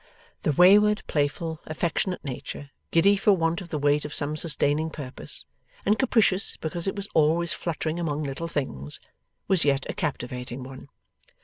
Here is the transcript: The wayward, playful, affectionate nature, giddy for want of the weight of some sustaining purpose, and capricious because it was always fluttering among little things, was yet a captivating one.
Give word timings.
The 0.41 0.53
wayward, 0.53 1.03
playful, 1.05 1.59
affectionate 1.67 2.25
nature, 2.25 2.71
giddy 2.89 3.15
for 3.15 3.33
want 3.33 3.61
of 3.61 3.69
the 3.69 3.77
weight 3.77 4.03
of 4.03 4.15
some 4.15 4.35
sustaining 4.35 4.89
purpose, 4.89 5.45
and 5.85 5.99
capricious 5.99 6.57
because 6.57 6.87
it 6.87 6.95
was 6.95 7.07
always 7.13 7.53
fluttering 7.53 7.99
among 7.99 8.23
little 8.23 8.47
things, 8.47 8.99
was 9.47 9.63
yet 9.63 9.85
a 9.87 9.93
captivating 9.93 10.63
one. 10.63 10.89